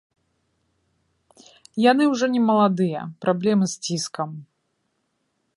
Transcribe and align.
Яны 1.91 2.03
ўжо 2.13 2.25
немаладыя, 2.37 3.01
праблемы 3.27 3.65
з 3.75 3.87
ціскам. 3.87 4.29